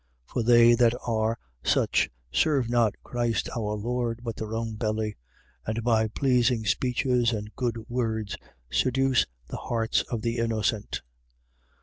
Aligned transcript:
16:18. 0.29 0.33
For 0.33 0.41
they 0.41 0.73
that 0.73 0.93
are 1.05 1.37
such 1.63 2.09
serve 2.31 2.71
not 2.71 2.95
Christ 3.03 3.49
our 3.55 3.75
Lord 3.75 4.21
but 4.23 4.35
their 4.35 4.55
own 4.55 4.73
belly: 4.73 5.15
and 5.63 5.83
by 5.83 6.07
pleasing 6.07 6.65
speeches 6.65 7.31
and 7.31 7.55
good 7.55 7.77
words 7.87 8.35
seduce 8.71 9.27
the 9.49 9.57
hearts 9.57 10.01
of 10.09 10.23
the 10.23 10.37
innocent. 10.39 11.03